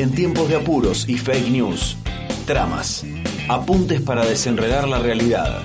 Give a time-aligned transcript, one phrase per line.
[0.00, 1.94] En tiempos de apuros y fake news,
[2.46, 3.04] tramas,
[3.50, 5.60] apuntes para desenredar la realidad.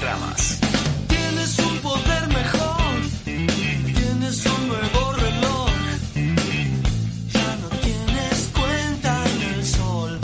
[0.00, 0.58] Tramas.
[1.06, 5.70] Tienes un poder mejor, tienes un nuevo reloj.
[7.30, 10.18] Ya no tienes cuenta en el sol.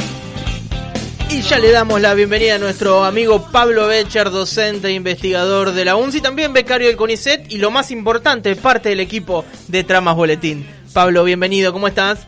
[1.29, 5.85] Y ya le damos la bienvenida a nuestro amigo Pablo Becher, docente e investigador de
[5.85, 10.17] la UNCI, también becario del CONICET y lo más importante, parte del equipo de Tramas
[10.17, 10.76] Boletín.
[10.97, 12.27] Pablo, bienvenido, ¿cómo estás?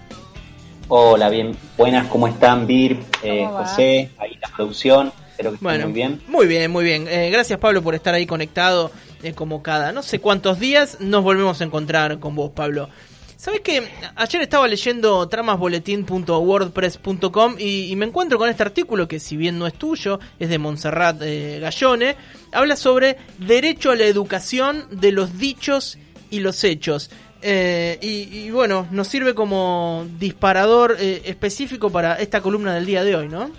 [0.89, 3.49] Hola, bien, buenas, ¿cómo están, Bir, eh.
[3.51, 5.11] José, ahí la producción?
[5.31, 6.21] Espero que estén Bueno, muy bien.
[6.29, 7.09] Muy bien, muy bien.
[7.09, 8.91] Eh, gracias Pablo por estar ahí conectado
[9.23, 12.91] eh, como cada no sé cuántos días nos volvemos a encontrar con vos, Pablo.
[13.39, 19.39] ¿Sabes que Ayer estaba leyendo tramasboletín.wordpress.com y, y me encuentro con este artículo que si
[19.39, 22.17] bien no es tuyo, es de Montserrat eh, Gallone,
[22.53, 25.97] habla sobre derecho a la educación de los dichos
[26.31, 27.11] y los hechos.
[27.41, 33.05] Eh, y, y bueno, nos sirve como disparador eh, específico para esta columna del día
[33.05, 33.51] de hoy, ¿no?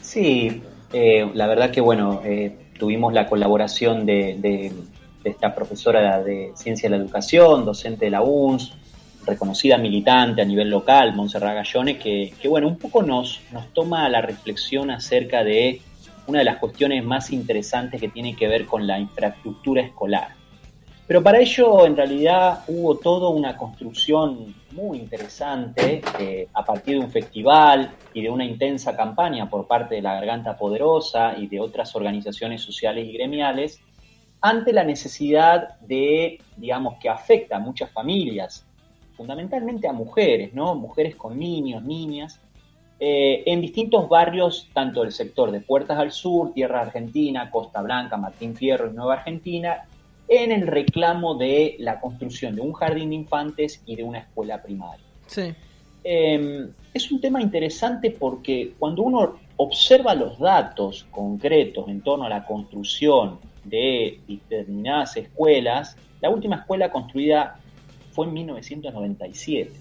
[0.00, 4.72] Sí, eh, la verdad que bueno, eh, tuvimos la colaboración de, de-
[5.24, 8.74] de esta profesora de Ciencia de la Educación, docente de la UNS,
[9.24, 14.08] reconocida militante a nivel local, Montserrat Gallone, que, que, bueno, un poco nos, nos toma
[14.08, 15.80] la reflexión acerca de
[16.26, 20.30] una de las cuestiones más interesantes que tiene que ver con la infraestructura escolar.
[21.12, 27.04] Pero para ello, en realidad, hubo toda una construcción muy interesante eh, a partir de
[27.04, 31.60] un festival y de una intensa campaña por parte de la Garganta Poderosa y de
[31.60, 33.78] otras organizaciones sociales y gremiales
[34.40, 38.64] ante la necesidad de, digamos, que afecta a muchas familias,
[39.14, 40.74] fundamentalmente a mujeres, ¿no?
[40.74, 42.40] Mujeres con niños, niñas,
[42.98, 48.16] eh, en distintos barrios, tanto del sector de Puertas al Sur, Tierra Argentina, Costa Blanca,
[48.16, 49.84] Martín Fierro y Nueva Argentina,
[50.32, 54.62] en el reclamo de la construcción de un jardín de infantes y de una escuela
[54.62, 55.04] primaria.
[55.26, 55.52] Sí.
[56.04, 62.28] Eh, es un tema interesante porque cuando uno observa los datos concretos en torno a
[62.28, 67.58] la construcción de determinadas escuelas, la última escuela construida
[68.12, 69.72] fue en 1997.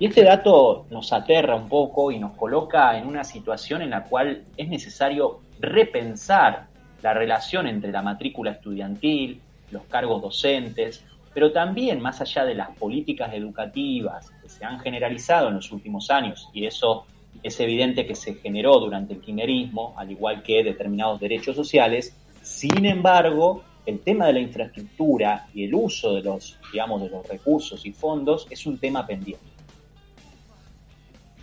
[0.00, 4.04] Y este dato nos aterra un poco y nos coloca en una situación en la
[4.04, 6.68] cual es necesario repensar
[7.02, 9.40] la relación entre la matrícula estudiantil,
[9.70, 15.48] los cargos docentes, pero también más allá de las políticas educativas que se han generalizado
[15.48, 17.06] en los últimos años, y eso
[17.42, 22.84] es evidente que se generó durante el kirchnerismo, al igual que determinados derechos sociales, sin
[22.84, 27.84] embargo, el tema de la infraestructura y el uso de los, digamos, de los recursos
[27.86, 29.46] y fondos es un tema pendiente.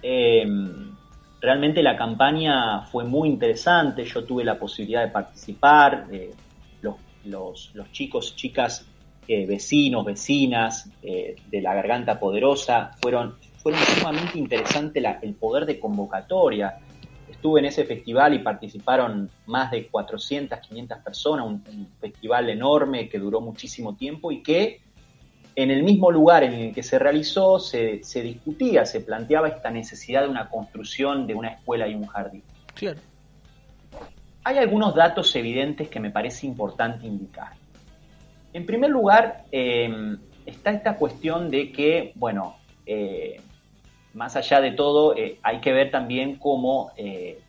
[0.02, 0.46] Eh,
[1.42, 6.32] realmente la campaña fue muy interesante, yo tuve la posibilidad de participar, eh,
[7.26, 8.86] los, los, chicos, chicas,
[9.28, 15.66] eh, vecinos, vecinas eh, de la Garganta Poderosa, fueron, fueron sumamente interesante la, el poder
[15.66, 16.80] de convocatoria.
[17.30, 23.10] Estuve en ese festival y participaron más de 400, 500 personas, un, un festival enorme
[23.10, 24.82] que duró muchísimo tiempo y que
[25.56, 29.72] en el mismo lugar en el que se realizó se, se, discutía, se planteaba esta
[29.72, 32.44] necesidad de una construcción de una escuela y un jardín.
[32.74, 33.00] Claro.
[34.46, 37.54] Hay algunos datos evidentes que me parece importante indicar.
[38.54, 43.42] En primer lugar, eh, está esta cuestión de que, bueno, eh,
[44.14, 47.40] más allá de todo, eh, hay que ver también cómo eh,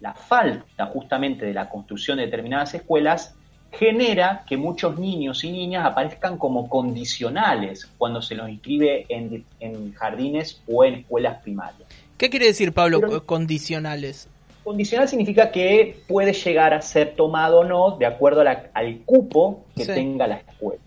[0.00, 3.34] la falta justamente de la construcción de determinadas escuelas
[3.72, 9.92] genera que muchos niños y niñas aparezcan como condicionales cuando se los inscribe en, en
[9.92, 11.88] jardines o en escuelas primarias.
[12.16, 14.28] ¿Qué quiere decir, Pablo, Pero, condicionales?
[14.64, 19.00] Condicional significa que puede llegar a ser tomado o no de acuerdo a la, al
[19.04, 19.92] cupo que sí.
[19.92, 20.80] tenga la escuela.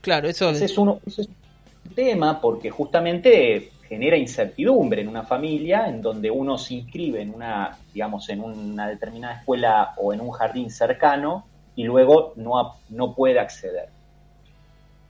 [0.00, 0.50] Claro, eso...
[0.50, 6.00] Ese es, uno, ese es un tema porque justamente genera incertidumbre en una familia en
[6.00, 10.70] donde uno se inscribe en una, digamos, en una determinada escuela o en un jardín
[10.70, 13.88] cercano y luego no, no puede acceder.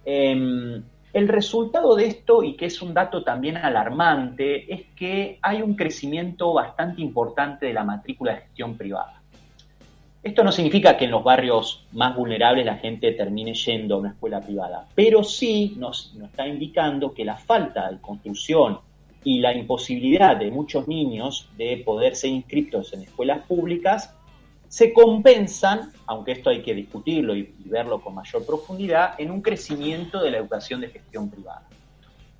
[0.07, 0.81] Eh,
[1.13, 5.75] el resultado de esto, y que es un dato también alarmante, es que hay un
[5.75, 9.23] crecimiento bastante importante de la matrícula de gestión privada.
[10.23, 14.11] Esto no significa que en los barrios más vulnerables la gente termine yendo a una
[14.11, 18.81] escuela privada, pero sí nos, nos está indicando que la falta de construcción
[19.25, 24.15] y la imposibilidad de muchos niños de poder ser inscritos en escuelas públicas
[24.69, 30.23] se compensan, aunque esto hay que discutirlo y, verlo con mayor profundidad, en un crecimiento
[30.23, 31.63] de la educación de gestión privada.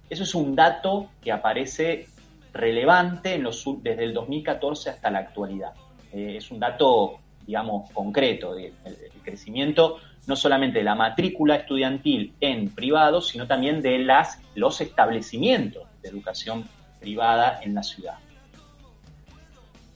[0.09, 2.07] Eso es un dato que aparece
[2.53, 3.43] relevante
[3.83, 5.73] desde el 2014 hasta la actualidad.
[6.13, 12.35] Eh, es un dato digamos, concreto, el, el crecimiento no solamente de la matrícula estudiantil
[12.41, 16.69] en privados, sino también de las, los establecimientos de educación
[17.01, 18.19] privada en la ciudad.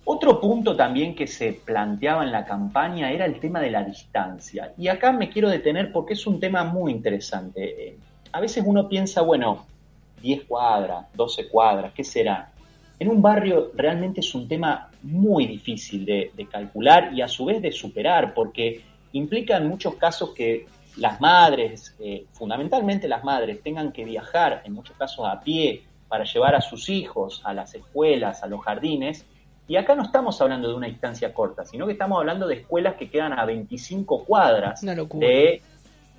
[0.05, 4.73] Otro punto también que se planteaba en la campaña era el tema de la distancia.
[4.77, 7.89] Y acá me quiero detener porque es un tema muy interesante.
[7.89, 7.97] Eh,
[8.33, 9.65] a veces uno piensa, bueno,
[10.21, 12.51] 10 cuadras, 12 cuadras, ¿qué será?
[12.99, 17.61] En un barrio realmente es un tema muy difícil de, calcular y a su vez
[17.61, 18.83] de superar, porque
[19.13, 20.67] implica en muchos casos que
[20.97, 26.25] las madres, eh, fundamentalmente las madres, tengan que viajar, en muchos casos a pie, para
[26.25, 29.27] llevar a sus hijos a las escuelas, a los jardines.
[29.69, 32.97] Y acá no estamos hablando de una distancia corta, sino que estamos hablando de escuelas
[32.97, 35.63] que quedan a 25 cuadras de,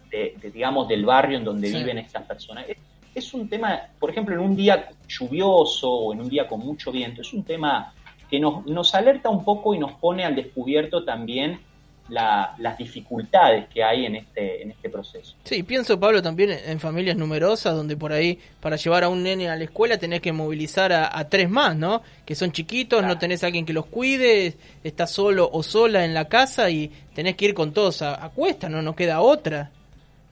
[0.09, 1.77] de, digamos, del barrio en donde sí.
[1.77, 2.65] viven estas personas.
[2.69, 2.77] Es,
[3.13, 6.91] es un tema, por ejemplo, en un día lluvioso o en un día con mucho
[6.91, 7.93] viento, es un tema
[8.29, 11.59] que nos, nos alerta un poco y nos pone al descubierto también
[12.09, 15.35] la, las dificultades que hay en este, en este proceso.
[15.43, 19.49] Sí, pienso, Pablo, también en familias numerosas, donde por ahí para llevar a un nene
[19.49, 22.01] a la escuela tenés que movilizar a, a tres más, ¿no?
[22.25, 23.13] Que son chiquitos, claro.
[23.13, 26.91] no tenés a alguien que los cuide, estás solo o sola en la casa y
[27.13, 28.81] tenés que ir con todos a, a cuesta, ¿no?
[28.81, 29.71] No queda otra,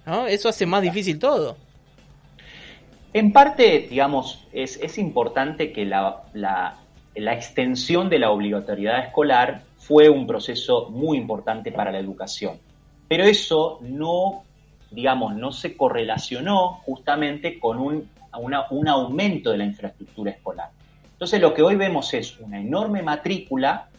[0.06, 0.27] ¿no?
[0.27, 1.57] Eso hace más difícil todo.
[3.13, 6.77] En parte, digamos, es, es importante que la, la,
[7.15, 12.60] la extensión de la obligatoriedad escolar fue un proceso muy importante para la educación.
[13.07, 14.44] Pero eso no,
[14.92, 18.10] digamos, no se correlacionó justamente con un,
[18.69, 20.69] un aumento de la infraestructura escolar.
[21.13, 23.89] Entonces lo que hoy vemos es una enorme matrícula,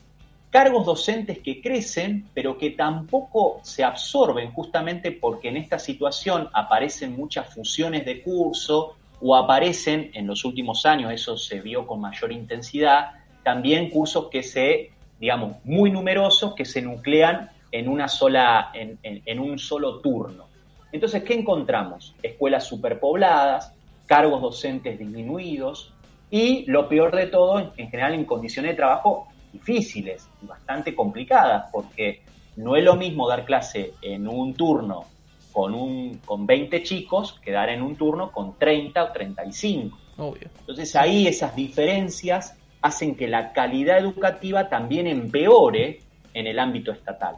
[0.50, 7.16] cargos docentes que crecen, pero que tampoco se absorben justamente porque en esta situación aparecen
[7.16, 12.32] muchas fusiones de curso o aparecen, en los últimos años eso se vio con mayor
[12.32, 13.12] intensidad,
[13.42, 19.22] también cursos que se digamos, muy numerosos que se nuclean en, una sola, en, en,
[19.24, 20.48] en un solo turno.
[20.90, 22.12] Entonces, ¿qué encontramos?
[22.24, 23.72] Escuelas superpobladas,
[24.06, 25.94] cargos docentes disminuidos
[26.28, 31.70] y, lo peor de todo, en general en condiciones de trabajo difíciles y bastante complicadas,
[31.70, 32.22] porque
[32.56, 35.04] no es lo mismo dar clase en un turno
[35.52, 39.98] con, un, con 20 chicos que dar en un turno con 30 o 35.
[40.18, 40.50] Obvio.
[40.58, 46.00] Entonces ahí esas diferencias hacen que la calidad educativa también empeore
[46.34, 47.36] en el ámbito estatal.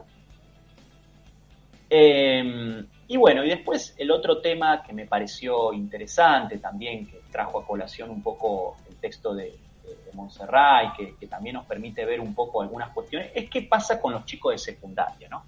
[1.91, 7.61] Eh, y bueno, y después el otro tema que me pareció interesante también, que trajo
[7.61, 12.05] a colación un poco el texto de, de, Montserrat y que, que, también nos permite
[12.05, 15.43] ver un poco algunas cuestiones, es qué pasa con los chicos de secundaria, ¿no?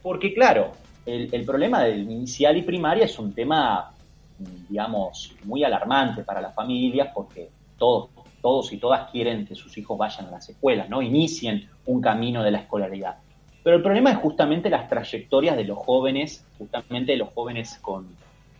[0.00, 0.72] Porque claro,
[1.04, 3.92] el, el problema del inicial y primaria es un tema,
[4.38, 9.98] digamos, muy alarmante para las familias porque todos todos y todas quieren que sus hijos
[9.98, 11.02] vayan a las escuelas, ¿no?
[11.02, 13.16] Inicien un camino de la escolaridad.
[13.62, 18.08] Pero el problema es justamente las trayectorias de los jóvenes, justamente de los jóvenes con,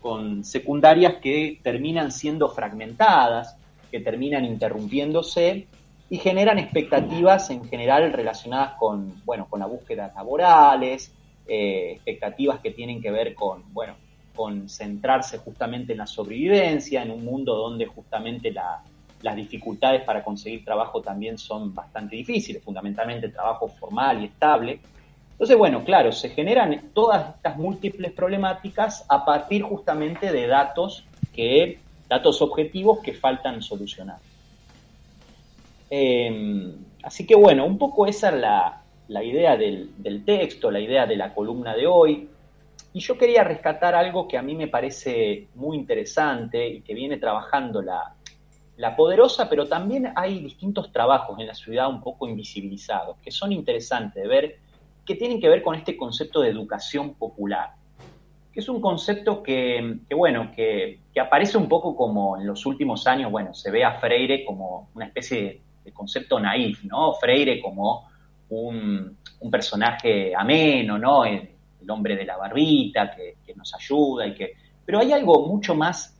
[0.00, 3.56] con secundarias que terminan siendo fragmentadas,
[3.90, 5.66] que terminan interrumpiéndose
[6.10, 11.12] y generan expectativas en general relacionadas con, bueno, con la búsqueda laborales,
[11.46, 13.94] eh, expectativas que tienen que ver con, bueno,
[14.34, 18.82] con centrarse justamente en la sobrevivencia, en un mundo donde justamente la,
[19.22, 24.80] las dificultades para conseguir trabajo también son bastante difíciles, fundamentalmente trabajo formal y estable.
[25.32, 31.78] Entonces, bueno, claro, se generan todas estas múltiples problemáticas a partir justamente de datos que,
[32.08, 34.18] datos objetivos que faltan solucionar.
[35.90, 40.80] Eh, así que bueno, un poco esa es la, la idea del, del, texto, la
[40.80, 42.28] idea de la columna de hoy.
[42.92, 47.18] Y yo quería rescatar algo que a mí me parece muy interesante y que viene
[47.18, 48.14] trabajando la,
[48.78, 53.52] la poderosa, pero también hay distintos trabajos en la ciudad un poco invisibilizados, que son
[53.52, 54.58] interesantes de ver,
[55.04, 57.74] que tienen que ver con este concepto de educación popular,
[58.52, 63.32] que es un concepto que, bueno, que, aparece un poco como en los últimos años,
[63.32, 67.14] bueno, se ve a Freire como una especie de, de concepto naif, ¿no?
[67.14, 68.08] Freire como
[68.50, 71.24] un, un personaje ameno, ¿no?
[71.24, 71.50] El,
[71.82, 74.52] el, hombre de la barbita que, que nos ayuda y que...
[74.86, 76.17] Pero hay algo mucho más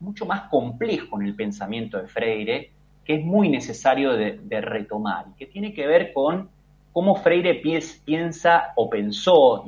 [0.00, 2.72] mucho más complejo en el pensamiento de Freire,
[3.04, 6.48] que es muy necesario de, retomar, y que tiene que ver con
[6.92, 7.62] cómo Freire
[8.04, 9.64] piensa o pensó,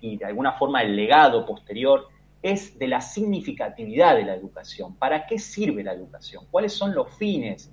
[0.00, 2.08] y, de alguna forma el legado posterior,
[2.42, 4.96] es de la significatividad de la educación.
[4.96, 6.44] ¿Para qué sirve la educación?
[6.50, 7.70] ¿Cuáles son los fines?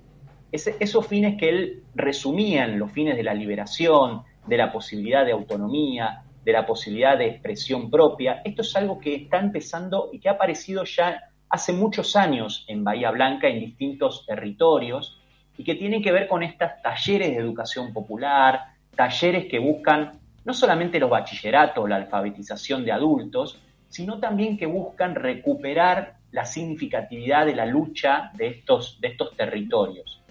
[0.52, 5.32] Esos fines que él resumía en los fines de la liberación, de la posibilidad de
[5.32, 8.42] autonomía, de la posibilidad de expresión propia.
[8.44, 12.84] Esto es algo que está empezando y que ha aparecido ya hace muchos años en
[12.84, 15.20] Bahía Blanca, en distintos territorios,
[15.58, 20.12] y que tienen que ver con estos talleres de educación popular, talleres que buscan
[20.44, 27.44] no solamente los bachilleratos, la alfabetización de adultos, sino también que buscan recuperar la significatividad
[27.44, 30.22] de la lucha de estos, de estos territorios.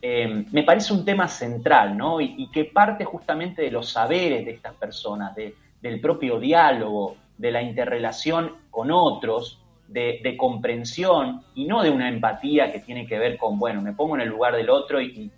[0.00, 2.20] Eh, me parece un tema central, ¿no?
[2.20, 7.62] Y, que parte justamente de los saberes de estas personas, del propio diálogo, de la
[7.62, 9.61] interrelación con otros,
[9.92, 14.14] de, comprensión y no de una empatía que tiene que ver con, bueno, me pongo
[14.16, 15.30] en el lugar del otro y,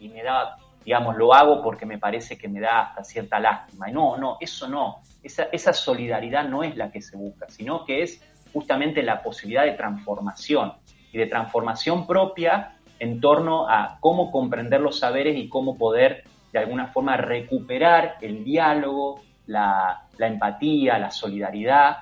[0.00, 3.88] me da, digamos, lo hago porque me parece que me da hasta cierta lástima.
[3.88, 5.00] Y no, no, eso no.
[5.22, 9.64] Esa, esa solidaridad no es la que se busca, sino que es justamente la posibilidad
[9.64, 10.72] de transformación
[11.12, 16.58] y de transformación propia en torno a cómo comprender los saberes y cómo poder de
[16.58, 21.98] alguna forma recuperar el diálogo, la empatía, la solidaridad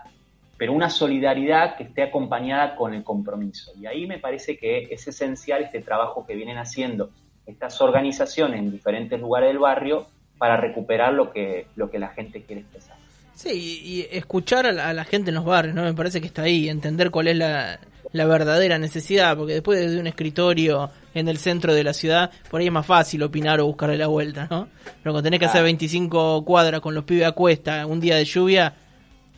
[0.59, 3.73] pero una solidaridad que esté acompañada con el compromiso.
[3.81, 7.11] Y ahí me parece que es esencial este trabajo que vienen haciendo
[7.47, 12.43] estas organizaciones en diferentes lugares del barrio para recuperar lo que, lo que la gente
[12.43, 12.97] quiere expresar.
[13.35, 13.51] Sí,
[13.85, 15.85] y escuchar a la, gente en los barrios, ¿no?
[15.85, 17.79] Me parece que está ahí, entender cuál es la,
[18.11, 22.61] la verdadera necesidad, porque después de un escritorio en el centro de la ciudad, por
[22.61, 24.69] ahí es más fácil opinar o buscarle la vuelta, ¿no?
[24.85, 28.25] Pero cuando tenés que hacer 25 cuadras con los pibes a cuesta, un día de
[28.25, 28.75] lluvia,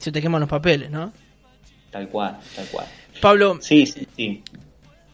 [0.00, 1.12] se te queman los papeles, ¿no?
[1.90, 2.86] Tal cual, tal cual.
[3.20, 3.58] Pablo.
[3.60, 4.42] Sí, sí, sí.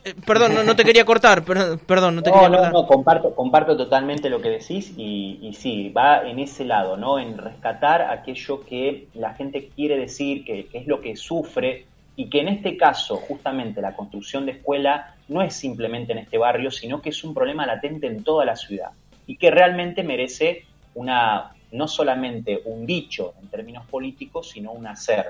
[0.05, 2.73] Eh, perdón, no, te quería cortar, perdón, perdón no te quería cortar.
[2.73, 6.97] No, no, comparto, comparto totalmente lo que decís y, y, sí, va en ese lado,
[6.97, 7.19] ¿no?
[7.19, 12.31] En rescatar aquello que la gente quiere decir, que, que es lo que sufre y
[12.31, 16.71] que en este caso, justamente la construcción de escuela no es simplemente en este barrio,
[16.71, 18.91] sino que es un problema latente en toda la ciudad
[19.27, 20.65] y que realmente merece
[20.95, 25.27] una, no solamente un dicho en términos políticos, sino un hacer.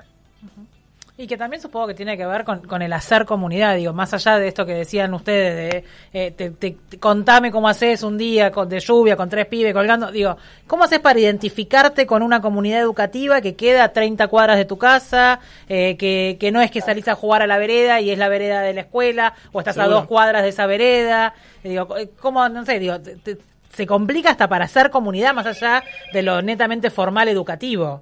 [1.19, 4.39] Y que también supongo que tiene que ver con, el hacer comunidad, digo, más allá
[4.39, 8.81] de esto que decían ustedes, de eh, te, contame cómo haces un día con, de
[8.81, 10.37] lluvia con tres pibes colgando, digo,
[10.67, 14.77] ¿cómo haces para identificarte con una comunidad educativa que queda a 30 cuadras de tu
[14.77, 18.19] casa, eh, que, que no es que salís a jugar a la vereda y es
[18.19, 21.33] la vereda de la escuela, o estás a dos cuadras de esa vereda?
[21.65, 21.89] Digo,
[22.21, 23.39] ¿cómo, no sé, digo, te,
[23.77, 28.01] se complica hasta para hacer comunidad más allá de lo netamente formal educativo.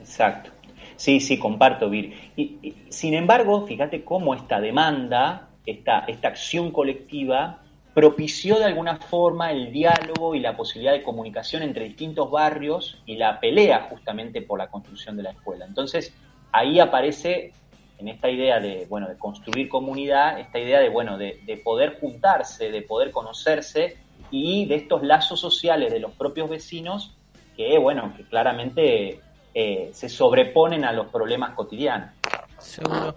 [0.00, 0.50] Exacto.
[0.96, 2.14] Sí, sí, comparto, Vir.
[2.36, 7.60] Y, sin embargo, fíjate cómo esta demanda, esta, esta acción colectiva,
[7.92, 13.16] propició de alguna forma el diálogo y la posibilidad de comunicación entre distintos barrios y
[13.16, 15.66] la pelea justamente por la construcción de la escuela.
[15.66, 16.14] Entonces,
[16.50, 17.52] ahí aparece
[17.98, 22.00] en esta idea de, bueno, de construir comunidad, esta idea de, bueno, de, de poder
[22.00, 23.98] juntarse, de poder conocerse
[24.30, 27.14] y de estos lazos sociales de los propios vecinos
[27.56, 29.20] que, bueno, que claramente
[29.54, 32.10] eh, se sobreponen a los problemas cotidianos.
[32.58, 33.14] Seguro.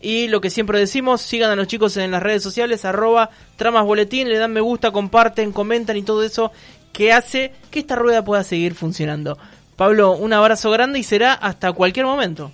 [0.00, 3.84] y lo que siempre decimos, sigan a los chicos en las redes sociales, arroba tramas
[3.84, 6.52] boletín, le dan me gusta, comparten, comentan y todo eso
[6.92, 9.38] que hace que esta rueda pueda seguir funcionando.
[9.76, 12.52] Pablo, un abrazo grande y será hasta cualquier momento.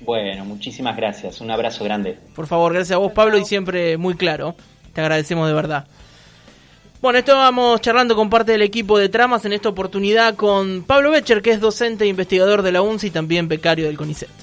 [0.00, 2.18] Bueno, muchísimas gracias, un abrazo grande.
[2.34, 4.56] Por favor, gracias a vos Pablo y siempre muy claro,
[4.92, 5.86] te agradecemos de verdad.
[7.00, 11.10] Bueno, esto vamos charlando con parte del equipo de tramas en esta oportunidad con Pablo
[11.10, 14.41] Becher, que es docente e investigador de la UNCI y también becario del CONICET.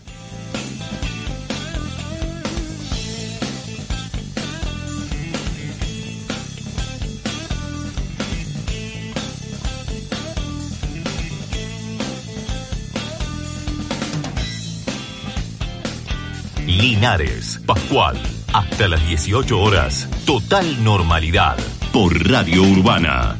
[16.79, 18.17] Linares, Pascual.
[18.53, 20.07] Hasta las 18 horas.
[20.25, 21.57] Total normalidad.
[21.91, 23.37] Por Radio Urbana